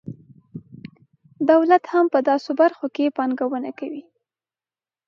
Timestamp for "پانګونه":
3.17-3.71